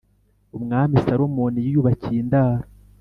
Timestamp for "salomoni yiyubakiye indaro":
1.05-2.65